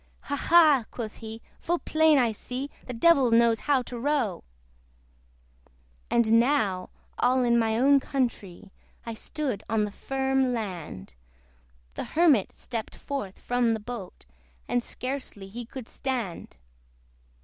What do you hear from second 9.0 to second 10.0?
I stood on the